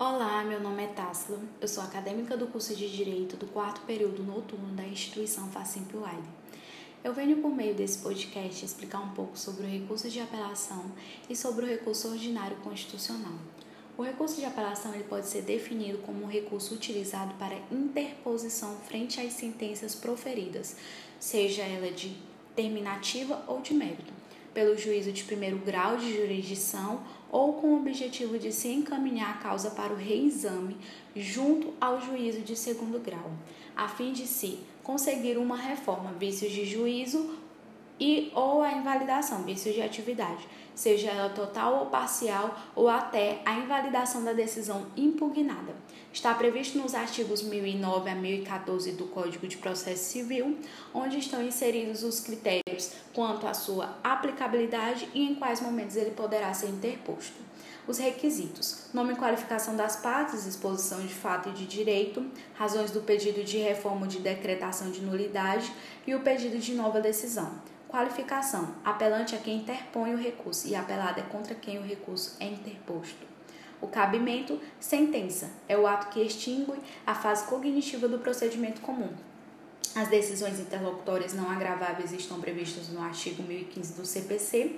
Olá, 0.00 0.44
meu 0.44 0.60
nome 0.60 0.84
é 0.84 0.86
Tássila, 0.86 1.40
eu 1.60 1.66
sou 1.66 1.82
acadêmica 1.82 2.36
do 2.36 2.46
curso 2.46 2.72
de 2.72 2.88
Direito 2.88 3.36
do 3.36 3.48
quarto 3.48 3.80
período 3.80 4.22
noturno 4.22 4.68
da 4.76 4.84
instituição 4.84 5.50
Facimp 5.50 5.92
Wide. 5.92 6.28
Eu 7.02 7.12
venho 7.12 7.38
por 7.38 7.50
meio 7.50 7.74
desse 7.74 7.98
podcast 7.98 8.64
explicar 8.64 9.00
um 9.00 9.08
pouco 9.08 9.36
sobre 9.36 9.66
o 9.66 9.68
recurso 9.68 10.08
de 10.08 10.20
apelação 10.20 10.84
e 11.28 11.34
sobre 11.34 11.64
o 11.64 11.68
recurso 11.68 12.10
ordinário 12.10 12.56
constitucional. 12.58 13.34
O 13.96 14.02
recurso 14.04 14.36
de 14.36 14.44
apelação 14.44 14.94
ele 14.94 15.02
pode 15.02 15.26
ser 15.26 15.42
definido 15.42 15.98
como 15.98 16.22
um 16.22 16.28
recurso 16.28 16.76
utilizado 16.76 17.34
para 17.34 17.58
interposição 17.68 18.76
frente 18.86 19.20
às 19.20 19.32
sentenças 19.32 19.96
proferidas, 19.96 20.76
seja 21.18 21.62
ela 21.62 21.90
de 21.90 22.16
terminativa 22.54 23.42
ou 23.48 23.60
de 23.60 23.74
mérito, 23.74 24.12
pelo 24.54 24.78
juízo 24.78 25.10
de 25.10 25.24
primeiro 25.24 25.58
grau 25.58 25.96
de 25.96 26.16
jurisdição 26.16 27.02
ou 27.30 27.54
com 27.54 27.68
o 27.68 27.76
objetivo 27.76 28.38
de 28.38 28.52
se 28.52 28.68
encaminhar 28.68 29.30
a 29.30 29.38
causa 29.38 29.70
para 29.70 29.92
o 29.92 29.96
reexame 29.96 30.76
junto 31.14 31.72
ao 31.80 32.00
juízo 32.00 32.40
de 32.40 32.56
segundo 32.56 32.98
grau, 32.98 33.30
a 33.76 33.88
fim 33.88 34.12
de 34.12 34.26
se 34.26 34.60
conseguir 34.82 35.36
uma 35.36 35.56
reforma, 35.56 36.12
vícios 36.12 36.52
de 36.52 36.64
juízo 36.64 37.38
e 38.00 38.30
ou 38.34 38.62
a 38.62 38.72
invalidação, 38.72 39.42
vícios 39.42 39.74
de 39.74 39.82
atividade, 39.82 40.46
seja 40.74 41.10
ela 41.10 41.30
total 41.30 41.80
ou 41.80 41.86
parcial, 41.86 42.56
ou 42.74 42.88
até 42.88 43.42
a 43.44 43.54
invalidação 43.54 44.22
da 44.22 44.32
decisão 44.32 44.86
impugnada. 44.96 45.74
Está 46.12 46.32
previsto 46.34 46.78
nos 46.78 46.94
artigos 46.94 47.42
1009 47.42 48.10
a 48.10 48.14
1014 48.14 48.92
do 48.92 49.06
Código 49.06 49.46
de 49.48 49.56
Processo 49.56 50.04
Civil, 50.04 50.56
onde 50.94 51.18
estão 51.18 51.42
inseridos 51.42 52.04
os 52.04 52.20
critérios 52.20 52.67
quanto 53.18 53.48
à 53.48 53.52
sua 53.52 53.98
aplicabilidade 54.04 55.08
e 55.12 55.28
em 55.28 55.34
quais 55.34 55.60
momentos 55.60 55.96
ele 55.96 56.12
poderá 56.12 56.54
ser 56.54 56.68
interposto. 56.68 57.34
Os 57.84 57.98
requisitos: 57.98 58.84
nome 58.94 59.14
e 59.14 59.16
qualificação 59.16 59.74
das 59.74 59.96
partes, 59.96 60.46
exposição 60.46 61.00
de 61.00 61.12
fato 61.12 61.48
e 61.48 61.52
de 61.52 61.66
direito, 61.66 62.24
razões 62.54 62.92
do 62.92 63.00
pedido 63.00 63.42
de 63.42 63.58
reforma 63.58 64.02
ou 64.02 64.06
de 64.06 64.20
decretação 64.20 64.92
de 64.92 65.00
nulidade 65.00 65.72
e 66.06 66.14
o 66.14 66.20
pedido 66.20 66.60
de 66.60 66.74
nova 66.76 67.00
decisão. 67.00 67.50
Qualificação: 67.88 68.72
apelante 68.84 69.34
é 69.34 69.38
quem 69.38 69.56
interpõe 69.56 70.14
o 70.14 70.16
recurso 70.16 70.68
e 70.68 70.76
apelado 70.76 71.18
é 71.18 71.24
contra 71.24 71.56
quem 71.56 71.76
o 71.76 71.82
recurso 71.82 72.36
é 72.38 72.46
interposto. 72.46 73.26
O 73.80 73.88
cabimento, 73.88 74.60
sentença, 74.78 75.50
é 75.68 75.76
o 75.76 75.88
ato 75.88 76.10
que 76.10 76.20
extingue 76.20 76.80
a 77.04 77.16
fase 77.16 77.48
cognitiva 77.48 78.06
do 78.06 78.20
procedimento 78.20 78.80
comum. 78.80 79.10
As 79.94 80.08
decisões 80.08 80.60
interlocutórias 80.60 81.32
não 81.32 81.50
agraváveis 81.50 82.12
estão 82.12 82.40
previstas 82.40 82.88
no 82.88 83.00
artigo 83.00 83.42
1015 83.42 83.94
do 83.94 84.06
CPC. 84.06 84.76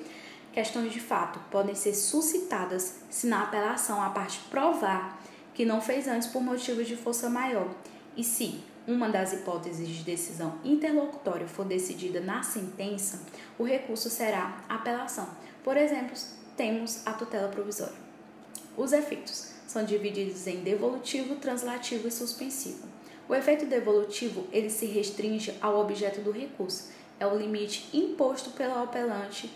Questões 0.53 0.93
de 0.93 1.01
fato 1.01 1.39
podem 1.51 1.75
ser 1.75 1.95
suscitadas 1.95 2.97
se 3.09 3.27
na 3.27 3.43
apelação 3.43 4.03
a 4.03 4.11
parte 4.11 4.41
provar 4.51 5.21
que 5.55 5.65
não 5.65 5.81
fez 5.81 6.09
antes 6.09 6.29
por 6.29 6.43
motivos 6.43 6.87
de 6.87 6.97
força 6.97 7.29
maior 7.29 7.69
e 8.17 8.25
se 8.25 8.61
uma 8.87 9.09
das 9.09 9.33
hipóteses 9.33 9.89
de 9.89 10.03
decisão 10.03 10.59
interlocutória 10.65 11.47
for 11.47 11.65
decidida 11.65 12.21
na 12.21 12.43
sentença, 12.43 13.21
o 13.59 13.63
recurso 13.63 14.11
será 14.11 14.65
apelação. 14.69 15.29
Por 15.63 15.77
exemplo, 15.77 16.15
temos 16.57 17.07
a 17.07 17.13
tutela 17.13 17.49
provisória. 17.49 17.95
Os 18.77 18.93
efeitos 18.93 19.51
são 19.67 19.85
divididos 19.85 20.47
em 20.47 20.63
devolutivo, 20.63 21.37
translativo 21.37 22.09
e 22.09 22.11
suspensivo. 22.11 22.89
O 23.31 23.35
efeito 23.37 23.65
devolutivo 23.65 24.49
ele 24.51 24.69
se 24.69 24.87
restringe 24.87 25.55
ao 25.61 25.79
objeto 25.79 26.21
do 26.21 26.33
recurso, 26.33 26.91
é 27.21 27.25
o 27.25 27.39
limite 27.39 27.89
imposto 27.97 28.51
pelo 28.51 28.83
apelante 28.83 29.49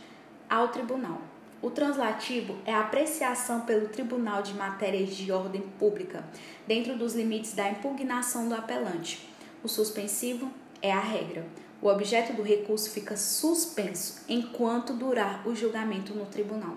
ao 0.49 0.69
tribunal. 0.69 1.21
O 1.61 1.71
translativo 1.71 2.57
é 2.65 2.73
a 2.73 2.83
apreciação 2.83 3.63
pelo 3.63 3.89
Tribunal 3.89 4.43
de 4.43 4.55
Matérias 4.55 5.17
de 5.17 5.33
Ordem 5.33 5.63
Pública, 5.77 6.25
dentro 6.69 6.97
dos 6.97 7.17
limites 7.17 7.53
da 7.53 7.69
impugnação 7.69 8.49
do 8.49 8.55
apelante. 8.55 9.29
O 9.61 9.67
suspensivo 9.67 10.49
é 10.81 10.93
a 10.93 11.01
regra. 11.01 11.45
O 11.83 11.89
objeto 11.89 12.33
do 12.33 12.45
recurso 12.45 12.91
fica 12.91 13.17
suspenso 13.17 14.23
enquanto 14.29 14.93
durar 14.93 15.45
o 15.49 15.53
julgamento 15.53 16.15
no 16.15 16.27
tribunal. 16.27 16.77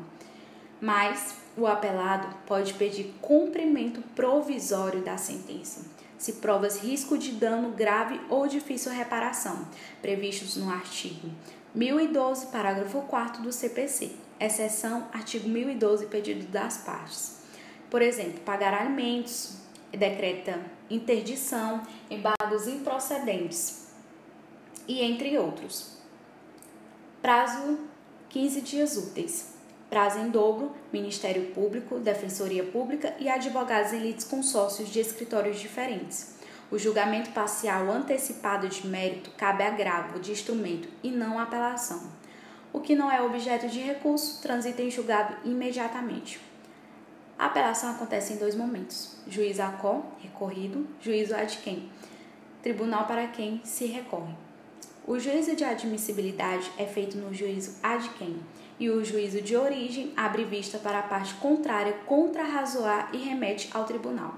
Mas 0.81 1.35
o 1.55 1.67
apelado 1.67 2.27
pode 2.47 2.73
pedir 2.73 3.13
cumprimento 3.21 4.01
provisório 4.15 5.01
da 5.01 5.15
sentença, 5.15 5.85
se 6.17 6.33
provas 6.33 6.79
risco 6.81 7.17
de 7.17 7.31
dano 7.31 7.71
grave 7.71 8.19
ou 8.29 8.47
difícil 8.47 8.91
reparação, 8.91 9.67
previstos 10.01 10.55
no 10.55 10.69
artigo 10.69 11.29
1012, 11.75 12.47
parágrafo 12.47 13.01
4 13.01 13.41
do 13.41 13.51
CPC 13.51 14.27
exceção 14.39 15.07
artigo 15.13 15.49
1012, 15.49 16.07
pedido 16.07 16.47
das 16.47 16.77
partes. 16.77 17.37
Por 17.89 18.01
exemplo, 18.01 18.39
pagar 18.41 18.73
alimentos, 18.73 19.57
decreta 19.91 20.59
interdição, 20.89 21.81
embargos 22.09 22.67
improcedentes 22.67 23.87
e 24.87 25.01
entre 25.01 25.37
outros. 25.37 25.97
Prazo 27.21 27.79
15 28.29 28.61
dias 28.61 28.97
úteis. 28.97 29.56
Prazo 29.89 30.19
em 30.19 30.29
dobro, 30.29 30.75
Ministério 30.91 31.51
Público, 31.51 31.97
Defensoria 31.97 32.63
Pública 32.63 33.15
e 33.19 33.29
advogados 33.29 33.93
em 33.93 33.99
lides 33.99 34.25
consórcios 34.25 34.89
de 34.89 34.99
escritórios 34.99 35.59
diferentes. 35.59 36.35
O 36.69 36.77
julgamento 36.77 37.29
parcial 37.29 37.89
antecipado 37.89 38.67
de 38.67 38.85
mérito 38.85 39.31
cabe 39.37 39.63
agravo 39.63 40.19
de 40.19 40.33
instrumento 40.33 40.89
e 41.01 41.09
não 41.09 41.39
apelação. 41.39 42.03
O 42.73 42.81
que 42.81 42.95
não 42.95 43.09
é 43.09 43.21
objeto 43.21 43.69
de 43.69 43.79
recurso 43.79 44.41
transita 44.41 44.81
em 44.81 44.91
julgado 44.91 45.37
imediatamente. 45.45 46.41
A 47.39 47.45
apelação 47.45 47.91
acontece 47.91 48.33
em 48.33 48.37
dois 48.37 48.55
momentos: 48.55 49.15
juiz 49.25 49.57
a 49.57 49.69
qual, 49.69 50.17
recorrido, 50.19 50.85
juízo 51.01 51.33
ad 51.33 51.57
quem, 51.63 51.89
tribunal 52.61 53.07
para 53.07 53.27
quem 53.27 53.61
se 53.63 53.85
recorre. 53.85 54.35
O 55.05 55.17
juízo 55.17 55.55
de 55.55 55.63
admissibilidade 55.63 56.69
é 56.77 56.85
feito 56.85 57.17
no 57.17 57.33
juízo 57.33 57.77
ad 57.81 58.09
quem, 58.17 58.35
e 58.79 58.89
o 58.89 59.03
juízo 59.03 59.41
de 59.41 59.55
origem 59.55 60.13
abre 60.15 60.43
vista 60.43 60.77
para 60.77 60.99
a 60.99 61.03
parte 61.03 61.33
contrária 61.35 61.93
contrarrazoar 62.05 63.09
e 63.13 63.17
remete 63.17 63.69
ao 63.73 63.85
tribunal. 63.85 64.35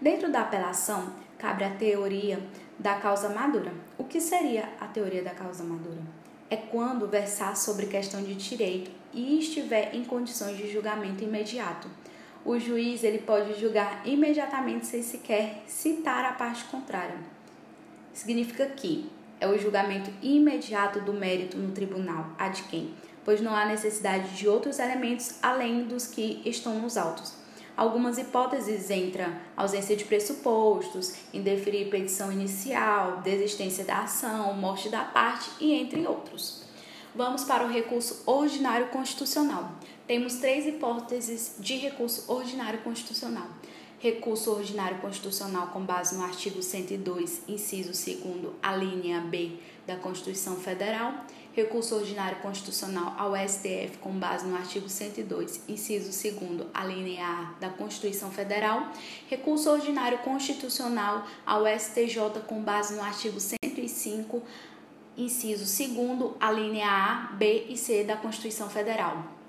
Dentro 0.00 0.30
da 0.30 0.42
apelação, 0.42 1.12
cabe 1.38 1.64
a 1.64 1.70
teoria 1.70 2.38
da 2.78 2.94
causa 2.94 3.28
madura. 3.28 3.72
O 3.98 4.04
que 4.04 4.20
seria 4.20 4.68
a 4.80 4.86
teoria 4.86 5.22
da 5.22 5.30
causa 5.30 5.64
madura? 5.64 6.02
é 6.50 6.56
quando 6.56 7.08
versar 7.08 7.56
sobre 7.56 7.86
questão 7.86 8.22
de 8.22 8.34
direito 8.34 8.90
e 9.12 9.38
estiver 9.38 9.94
em 9.94 10.04
condições 10.04 10.56
de 10.56 10.70
julgamento 10.70 11.24
imediato. 11.24 11.88
O 12.44 12.58
juiz 12.58 13.02
ele 13.02 13.18
pode 13.18 13.58
julgar 13.58 14.02
imediatamente 14.04 14.86
sem 14.86 15.02
sequer 15.02 15.62
citar 15.66 16.24
a 16.24 16.32
parte 16.32 16.64
contrária. 16.64 17.16
Significa 18.12 18.66
que 18.66 19.10
é 19.40 19.48
o 19.48 19.58
julgamento 19.58 20.10
imediato 20.22 21.00
do 21.00 21.12
mérito 21.12 21.56
no 21.56 21.72
tribunal, 21.72 22.30
ad 22.38 22.62
quem, 22.64 22.94
pois 23.24 23.40
não 23.40 23.54
há 23.54 23.66
necessidade 23.66 24.36
de 24.36 24.48
outros 24.48 24.78
elementos 24.78 25.36
além 25.42 25.84
dos 25.84 26.06
que 26.06 26.42
estão 26.44 26.78
nos 26.78 26.96
autos. 26.96 27.34
Algumas 27.76 28.18
hipóteses 28.18 28.88
entram 28.88 29.34
ausência 29.56 29.96
de 29.96 30.04
pressupostos, 30.04 31.14
indeferir 31.32 31.90
petição 31.90 32.30
inicial, 32.30 33.20
desistência 33.22 33.84
da 33.84 34.02
ação, 34.02 34.54
morte 34.54 34.88
da 34.88 35.02
parte 35.02 35.50
e 35.58 35.72
entre 35.74 36.06
outros. 36.06 36.62
Vamos 37.16 37.44
para 37.44 37.64
o 37.64 37.68
recurso 37.68 38.22
ordinário 38.26 38.88
constitucional. 38.88 39.72
Temos 40.06 40.36
três 40.36 40.66
hipóteses 40.66 41.56
de 41.58 41.76
recurso 41.76 42.30
ordinário 42.30 42.80
constitucional. 42.80 43.48
Recurso 44.04 44.50
ordinário 44.50 44.98
constitucional 44.98 45.68
com 45.68 45.80
base 45.80 46.14
no 46.14 46.22
artigo 46.22 46.62
102, 46.62 47.40
inciso 47.48 47.88
2 47.88 48.54
a 48.62 48.76
linha 48.76 49.18
B 49.22 49.52
da 49.86 49.96
Constituição 49.96 50.56
Federal 50.56 51.24
recurso 51.54 51.94
ordinário 51.94 52.36
constitucional 52.42 53.14
ao 53.16 53.34
STF 53.34 53.96
com 54.02 54.10
base 54.10 54.46
no 54.46 54.56
artigo 54.56 54.90
102, 54.90 55.62
inciso 55.66 56.10
2 56.38 56.66
a 56.74 56.84
linha 56.84 57.26
A 57.26 57.54
da 57.58 57.70
Constituição 57.70 58.30
Federal, 58.30 58.90
recurso 59.30 59.70
ordinário 59.70 60.18
constitucional 60.18 61.26
ao 61.46 61.64
STJ 61.66 62.42
com 62.46 62.60
base 62.60 62.94
no 62.94 63.00
artigo 63.00 63.40
105, 63.40 64.42
inciso 65.16 65.64
2 65.64 66.34
a 66.40 66.52
linha 66.52 66.86
A, 66.86 67.32
B 67.36 67.68
e 67.70 67.76
C 67.78 68.04
da 68.04 68.16
Constituição 68.16 68.68
Federal. 68.68 69.43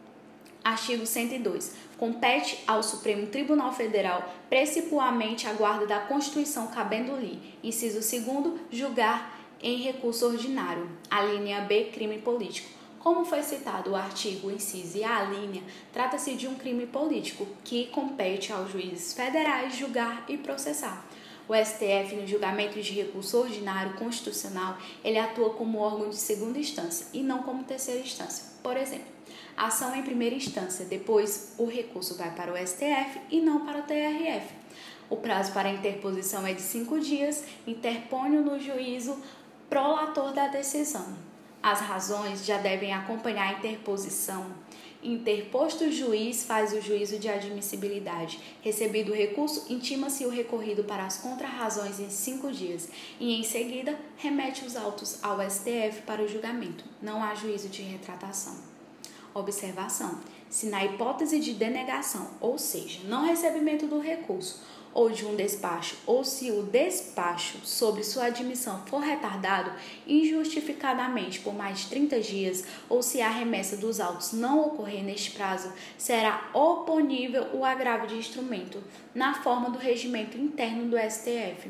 Artigo 0.66 1.06
102. 1.06 1.74
Compete 1.96 2.64
ao 2.66 2.82
Supremo 2.82 3.28
Tribunal 3.28 3.72
Federal, 3.72 4.34
principalmente 4.50 5.46
a 5.46 5.54
guarda 5.54 5.86
da 5.86 6.00
Constituição 6.00 6.66
cabendo-lhe, 6.66 7.40
inciso 7.64 8.00
2 8.00 8.62
julgar 8.72 9.40
em 9.62 9.84
recurso 9.84 10.26
ordinário, 10.26 10.90
a 11.08 11.22
linha 11.22 11.62
B, 11.62 11.92
crime 11.94 12.18
político. 12.18 12.68
Como 12.98 13.24
foi 13.24 13.44
citado 13.44 13.92
o 13.92 13.96
artigo 13.96 14.50
inciso 14.50 14.98
e 14.98 15.04
a 15.04 15.22
linha, 15.26 15.62
trata-se 15.94 16.34
de 16.34 16.48
um 16.48 16.56
crime 16.56 16.88
político 16.88 17.46
que 17.64 17.86
compete 17.88 18.52
aos 18.52 18.72
juízes 18.72 19.14
federais 19.14 19.76
julgar 19.76 20.26
e 20.28 20.36
processar. 20.36 21.06
O 21.48 21.54
STF, 21.54 22.16
no 22.16 22.26
julgamento 22.26 22.82
de 22.82 22.92
recurso 22.92 23.38
ordinário 23.38 23.94
constitucional, 23.94 24.80
ele 25.04 25.20
atua 25.20 25.52
como 25.52 25.78
órgão 25.78 26.10
de 26.10 26.16
segunda 26.16 26.58
instância 26.58 27.06
e 27.14 27.22
não 27.22 27.44
como 27.44 27.64
terceira 27.64 28.02
instância. 28.02 28.46
Por 28.64 28.76
exemplo, 28.76 29.15
Ação 29.58 29.96
em 29.96 30.04
primeira 30.04 30.36
instância, 30.36 30.84
depois 30.84 31.54
o 31.58 31.66
recurso 31.66 32.16
vai 32.16 32.30
para 32.36 32.52
o 32.52 32.58
STF 32.58 33.22
e 33.30 33.40
não 33.40 33.66
para 33.66 33.80
o 33.80 33.84
TRF. 33.84 34.54
O 35.10 35.16
prazo 35.16 35.54
para 35.54 35.70
interposição 35.70 36.46
é 36.46 36.54
de 36.54 36.62
cinco 36.62 37.00
dias, 37.00 37.44
interpõe 37.66 38.32
no 38.32 38.60
juízo 38.60 39.18
prolator 39.70 40.34
da 40.34 40.48
decisão. 40.48 41.06
As 41.64 41.80
razões 41.80 42.46
já 42.46 42.58
devem 42.58 42.94
acompanhar 42.94 43.48
a 43.48 43.58
interposição. 43.58 44.46
Interposto 45.02 45.86
o 45.86 45.92
juiz, 45.92 46.44
faz 46.44 46.74
o 46.74 46.82
juízo 46.82 47.18
de 47.18 47.30
admissibilidade. 47.30 48.40
Recebido 48.62 49.12
o 49.12 49.16
recurso, 49.16 49.72
intima-se 49.72 50.26
o 50.26 50.30
recorrido 50.30 50.84
para 50.84 51.06
as 51.06 51.18
contrarrazões 51.18 52.00
em 52.00 52.10
cinco 52.10 52.52
dias 52.52 52.90
e, 53.20 53.40
em 53.40 53.44
seguida, 53.44 53.98
remete 54.18 54.66
os 54.66 54.76
autos 54.76 55.24
ao 55.24 55.40
STF 55.50 56.02
para 56.06 56.24
o 56.24 56.28
julgamento. 56.28 56.84
Não 57.02 57.24
há 57.24 57.34
juízo 57.36 57.70
de 57.70 57.84
retratação. 57.84 58.75
Observação: 59.36 60.22
se 60.50 60.68
na 60.68 60.86
hipótese 60.86 61.42
de 61.42 61.54
denegação, 61.54 62.30
ou 62.40 62.58
seja, 62.58 63.02
não 63.04 63.26
recebimento 63.26 63.86
do 63.86 64.00
recurso, 64.00 64.64
ou 64.94 65.10
de 65.10 65.26
um 65.26 65.36
despacho, 65.36 65.98
ou 66.08 66.24
se 66.24 66.52
o 66.52 66.64
despacho 66.64 67.58
sobre 67.66 68.02
sua 68.02 68.28
admissão 68.28 68.86
for 68.86 69.02
retardado 69.02 69.74
injustificadamente 70.08 71.42
por 71.42 71.54
mais 71.54 71.80
de 71.80 71.88
30 71.88 72.22
dias, 72.22 72.64
ou 72.88 73.04
se 73.04 73.22
a 73.22 73.28
remessa 73.28 73.76
dos 73.76 74.00
autos 74.00 74.32
não 74.32 74.68
ocorrer 74.68 75.04
neste 75.04 75.32
prazo, 75.32 75.70
será 75.98 76.50
oponível 76.54 77.48
o 77.54 77.66
agravo 77.66 78.08
de 78.08 78.16
instrumento, 78.16 78.82
na 79.14 79.34
forma 79.44 79.70
do 79.70 79.78
regimento 79.78 80.38
interno 80.38 80.86
do 80.86 80.98
STF. 80.98 81.70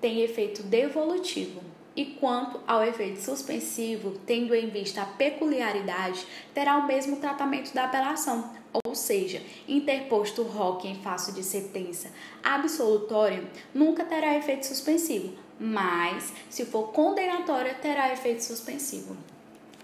Tem 0.00 0.22
efeito 0.22 0.64
devolutivo. 0.64 1.71
E 1.94 2.06
quanto 2.06 2.58
ao 2.66 2.82
efeito 2.82 3.20
suspensivo, 3.20 4.18
tendo 4.26 4.54
em 4.54 4.70
vista 4.70 5.02
a 5.02 5.06
peculiaridade, 5.06 6.26
terá 6.54 6.78
o 6.78 6.86
mesmo 6.86 7.16
tratamento 7.16 7.74
da 7.74 7.84
apelação, 7.84 8.50
ou 8.84 8.94
seja, 8.94 9.42
interposto 9.68 10.42
ROC 10.42 10.86
em 10.86 10.94
face 11.02 11.32
de 11.32 11.42
sentença 11.42 12.10
absolutória, 12.42 13.44
nunca 13.74 14.04
terá 14.04 14.36
efeito 14.38 14.64
suspensivo, 14.64 15.34
mas, 15.60 16.32
se 16.48 16.64
for 16.64 16.92
condenatória, 16.92 17.74
terá 17.74 18.10
efeito 18.10 18.42
suspensivo. 18.42 19.14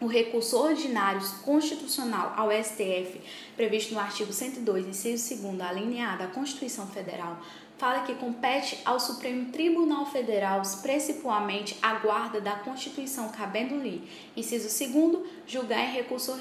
O 0.01 0.07
recurso 0.07 0.57
ordinário 0.57 1.21
constitucional 1.45 2.33
ao 2.37 2.51
STF, 2.53 3.21
previsto 3.57 3.93
no 3.93 4.01
artigo 4.01 4.33
102, 4.33 4.87
inciso 4.87 5.37
2 5.43 5.61
alineado 5.61 6.19
da 6.19 6.29
Constituição 6.29 6.87
Federal, 6.87 7.39
fala 7.79 8.03
que 8.03 8.15
compete 8.17 8.79
ao 8.85 8.99
Supremo 8.99 9.51
Tribunal 9.53 10.05
Federal, 10.07 10.61
principalmente 10.83 11.79
a 11.81 11.95
guarda 11.95 12.41
da 12.41 12.57
Constituição 12.57 13.31
cabendo-lhe, 13.31 14.09
inciso 14.37 14.69
2 14.69 15.19
julgar 15.47 15.81
em 15.81 15.93
recurso 15.93 16.37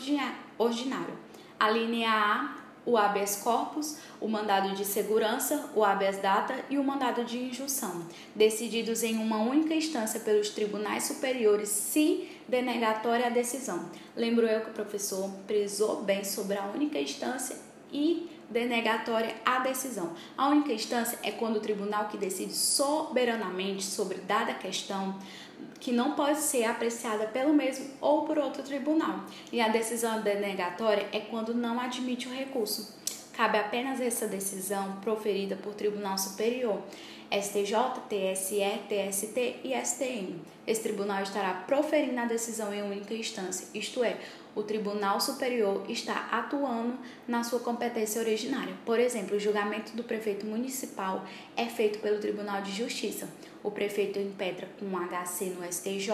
ordinário. 0.58 1.18
A 1.60 1.70
linha 1.70 2.10
A, 2.10 2.58
o 2.88 2.98
habeas 2.98 3.36
corpus, 3.36 3.98
o 4.20 4.28
mandado 4.28 4.74
de 4.74 4.84
segurança, 4.84 5.70
o 5.76 5.84
habeas 5.84 6.18
data 6.20 6.56
e 6.70 6.78
o 6.78 6.84
mandado 6.84 7.24
de 7.26 7.38
injunção, 7.38 8.02
decididos 8.34 9.04
em 9.04 9.18
uma 9.18 9.38
única 9.38 9.76
instância 9.76 10.22
pelos 10.22 10.50
tribunais 10.50 11.04
superiores 11.04 11.70
se 11.70 12.30
denegatória 12.48 13.28
a 13.28 13.30
decisão. 13.30 13.90
Lembro 14.16 14.48
eu 14.48 14.62
que 14.62 14.70
o 14.70 14.74
professor 14.74 15.30
prezou 15.46 16.02
bem 16.02 16.24
sobre 16.24 16.58
a 16.58 16.66
única 16.66 16.98
instância 16.98 17.58
e 17.92 18.37
denegatória 18.50 19.36
a 19.46 19.60
decisão. 19.60 20.14
A 20.38 20.50
única 20.50 20.72
instância 20.72 21.20
é 21.24 21.32
quando 21.32 21.58
o 21.58 21.62
tribunal 21.62 22.06
que 22.06 22.18
decide 22.18 22.54
soberanamente 22.54 23.84
sobre 23.84 24.18
dada 24.20 24.54
questão 24.54 25.16
que 25.80 25.92
não 25.92 26.14
pode 26.14 26.40
ser 26.40 26.66
apreciada 26.66 27.28
pelo 27.28 27.54
mesmo 27.54 27.86
ou 28.02 28.24
por 28.24 28.38
outro 28.38 28.64
tribunal. 28.64 29.22
E 29.52 29.62
a 29.62 29.68
decisão 29.68 30.22
denegatória 30.22 31.08
é 31.12 31.20
quando 31.20 31.54
não 31.54 31.80
admite 31.80 32.28
o 32.28 32.34
recurso. 32.34 32.96
Cabe 33.34 33.60
apenas 33.60 34.02
essa 34.02 34.28
decisão 34.28 34.98
proferida 35.02 35.56
por 35.56 35.76
tribunal 35.76 36.18
superior, 36.18 36.82
STJ, 37.32 37.76
TSE, 38.10 38.62
TST 38.90 39.60
e 39.64 39.74
STM. 39.86 40.42
Esse 40.66 40.82
tribunal 40.82 41.22
estará 41.22 41.54
proferindo 41.68 42.20
a 42.20 42.26
decisão 42.26 42.74
em 42.74 42.82
única 42.82 43.14
instância, 43.14 43.68
isto 43.74 44.04
é, 44.04 44.18
o 44.58 44.64
Tribunal 44.64 45.22
Superior 45.22 45.86
está 45.88 46.30
atuando 46.32 46.98
na 47.28 47.44
sua 47.44 47.60
competência 47.60 48.20
originária. 48.20 48.74
Por 48.84 49.00
exemplo, 49.00 49.38
o 49.38 49.40
julgamento 49.40 49.96
do 49.96 50.04
prefeito 50.04 50.48
municipal 50.48 51.24
é 51.56 51.68
feito 51.68 52.00
pelo 52.00 52.20
Tribunal 52.20 52.64
de 52.64 52.72
Justiça. 52.72 53.30
O 53.64 53.70
prefeito 53.70 54.18
impetra 54.18 54.68
um 54.82 54.98
HC 54.98 55.46
no 55.52 55.72
STJ, 55.72 56.12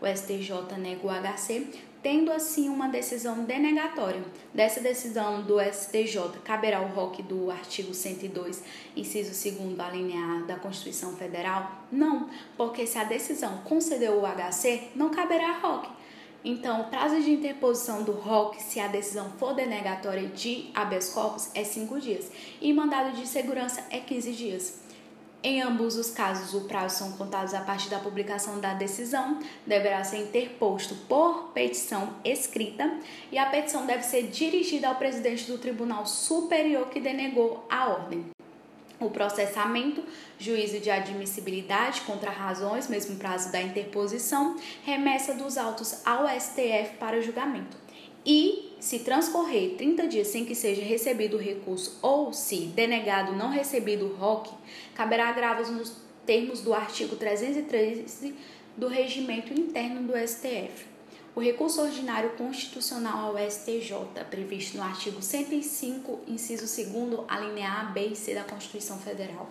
o 0.00 0.06
STJ 0.06 0.78
nega 0.78 1.04
o 1.04 1.10
HC, 1.10 1.66
tendo 2.00 2.30
assim 2.30 2.68
uma 2.68 2.88
decisão 2.88 3.42
denegatória. 3.42 4.22
Dessa 4.54 4.80
decisão 4.80 5.42
do 5.42 5.58
STJ, 5.60 6.38
caberá 6.44 6.80
o 6.82 6.88
ROC 6.88 7.22
do 7.22 7.50
artigo 7.50 7.92
102, 7.92 8.62
inciso 8.96 9.30
2 9.30 9.76
da 9.76 9.90
linha 9.90 10.36
A 10.36 10.46
da 10.46 10.56
Constituição 10.56 11.16
Federal? 11.16 11.86
Não, 11.90 12.30
porque 12.56 12.86
se 12.86 12.98
a 12.98 13.04
decisão 13.04 13.58
concedeu 13.64 14.20
o 14.20 14.26
HC, 14.26 14.90
não 14.94 15.10
caberá 15.10 15.58
ROC 15.58 15.98
então, 16.42 16.80
o 16.80 16.84
prazo 16.84 17.20
de 17.20 17.30
interposição 17.30 18.02
do 18.02 18.12
ROC, 18.12 18.56
se 18.60 18.80
a 18.80 18.88
decisão 18.88 19.30
for 19.38 19.54
denegatória 19.54 20.26
de 20.28 20.70
habeas 20.74 21.10
corpus, 21.10 21.50
é 21.54 21.62
5 21.62 22.00
dias 22.00 22.30
e 22.60 22.72
mandado 22.72 23.14
de 23.14 23.26
segurança 23.26 23.84
é 23.90 23.98
15 23.98 24.32
dias. 24.32 24.80
Em 25.42 25.62
ambos 25.62 25.96
os 25.96 26.10
casos, 26.10 26.52
o 26.54 26.66
prazo 26.66 26.98
são 26.98 27.12
contados 27.12 27.54
a 27.54 27.62
partir 27.62 27.88
da 27.88 27.98
publicação 27.98 28.60
da 28.60 28.74
decisão, 28.74 29.38
deverá 29.66 30.04
ser 30.04 30.18
interposto 30.18 30.94
por 31.08 31.50
petição 31.54 32.10
escrita 32.22 32.98
e 33.32 33.38
a 33.38 33.46
petição 33.46 33.86
deve 33.86 34.02
ser 34.02 34.24
dirigida 34.24 34.88
ao 34.88 34.96
presidente 34.96 35.50
do 35.50 35.56
Tribunal 35.56 36.04
Superior 36.06 36.88
que 36.88 37.00
denegou 37.00 37.64
a 37.70 37.88
ordem 37.88 38.26
o 39.00 39.10
processamento, 39.10 40.04
juízo 40.38 40.78
de 40.78 40.90
admissibilidade 40.90 42.02
contra 42.02 42.30
razões, 42.30 42.88
mesmo 42.88 43.16
prazo 43.16 43.50
da 43.50 43.60
interposição, 43.60 44.56
remessa 44.84 45.34
dos 45.34 45.56
autos 45.56 46.06
ao 46.06 46.28
STF 46.28 46.96
para 46.98 47.22
julgamento. 47.22 47.76
E, 48.24 48.74
se 48.78 48.98
transcorrer 48.98 49.76
30 49.76 50.06
dias 50.06 50.28
sem 50.28 50.44
que 50.44 50.54
seja 50.54 50.82
recebido 50.82 51.36
o 51.36 51.40
recurso 51.40 51.98
ou 52.02 52.32
se 52.32 52.66
denegado 52.66 53.32
não 53.32 53.50
recebido 53.50 54.06
o 54.06 54.14
ROC, 54.14 54.48
caberá 54.94 55.28
agravos 55.28 55.70
nos 55.70 55.96
termos 56.26 56.60
do 56.60 56.74
artigo 56.74 57.16
313 57.16 58.34
do 58.76 58.88
regimento 58.88 59.52
interno 59.52 60.02
do 60.02 60.12
STF. 60.16 60.89
O 61.34 61.40
recurso 61.40 61.80
ordinário 61.80 62.30
constitucional 62.30 63.28
ao 63.28 63.50
STJ, 63.50 63.94
previsto 64.28 64.76
no 64.76 64.82
artigo 64.82 65.22
105, 65.22 66.20
inciso 66.26 66.62
2, 66.62 67.24
a 67.28 67.38
linha 67.38 67.72
A, 67.72 67.84
B 67.84 68.08
e 68.08 68.16
C 68.16 68.34
da 68.34 68.42
Constituição 68.42 68.98
Federal. 68.98 69.48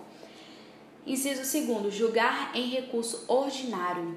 Inciso 1.06 1.40
2. 1.40 1.94
Julgar 1.94 2.54
em 2.54 2.68
recurso 2.68 3.24
ordinário. 3.26 4.14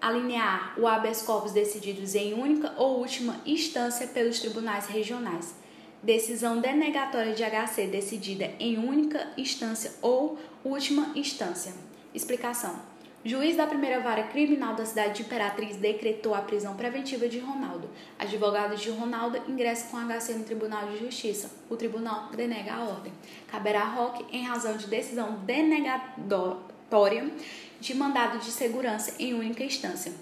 A 0.00 0.10
linha 0.10 0.42
A, 0.42 0.80
o 0.80 0.86
habeas 0.86 1.20
corpus 1.20 1.52
decididos 1.52 2.14
em 2.14 2.32
única 2.32 2.72
ou 2.78 3.00
última 3.00 3.38
instância 3.44 4.06
pelos 4.06 4.40
tribunais 4.40 4.86
regionais. 4.86 5.54
Decisão 6.02 6.62
denegatória 6.62 7.34
de 7.34 7.44
HC 7.44 7.88
decidida 7.88 8.50
em 8.58 8.78
única 8.78 9.30
instância 9.36 9.92
ou 10.00 10.38
última 10.64 11.12
instância. 11.14 11.74
Explicação. 12.14 12.80
Juiz 13.22 13.54
da 13.54 13.66
primeira 13.66 14.00
vara 14.00 14.22
criminal 14.22 14.74
da 14.74 14.86
cidade 14.86 15.16
de 15.16 15.22
Imperatriz 15.22 15.76
decretou 15.76 16.34
a 16.34 16.40
prisão 16.40 16.74
preventiva 16.74 17.28
de 17.28 17.38
Ronaldo. 17.38 17.86
Advogados 18.18 18.80
de 18.80 18.88
Ronaldo 18.88 19.38
ingressam 19.46 19.90
com 19.90 19.98
HC 19.98 20.32
no 20.38 20.44
Tribunal 20.44 20.88
de 20.88 20.98
Justiça. 20.98 21.50
O 21.68 21.76
tribunal 21.76 22.30
denega 22.30 22.72
a 22.72 22.82
ordem. 22.82 23.12
Caberá 23.46 23.82
a 23.82 23.90
Roque 23.90 24.24
em 24.34 24.44
razão 24.44 24.78
de 24.78 24.86
decisão 24.86 25.34
denegatória 25.44 27.30
de 27.78 27.94
mandado 27.94 28.38
de 28.38 28.50
segurança 28.50 29.14
em 29.18 29.34
única 29.34 29.62
instância. 29.62 30.14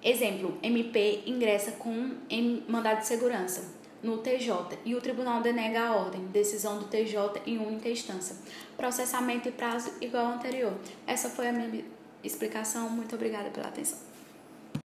Exemplo: 0.00 0.56
MP 0.62 1.24
ingressa 1.26 1.72
com 1.72 2.12
mandado 2.68 3.00
de 3.00 3.08
segurança 3.08 3.82
no 4.00 4.18
TJ 4.18 4.78
e 4.84 4.94
o 4.94 5.00
tribunal 5.00 5.40
denega 5.40 5.80
a 5.80 5.96
ordem, 5.96 6.26
decisão 6.26 6.78
do 6.78 6.84
TJ 6.84 7.42
em 7.46 7.58
única 7.58 7.88
instância. 7.88 8.36
Processamento 8.76 9.48
e 9.48 9.52
prazo 9.52 9.90
igual 10.00 10.26
ao 10.26 10.32
anterior. 10.34 10.74
Essa 11.04 11.28
foi 11.30 11.48
a 11.48 11.52
minha 11.52 11.84
explicação. 12.24 12.88
Muito 12.90 13.14
obrigada 13.14 13.50
pela 13.50 13.68
atenção. 13.68 14.03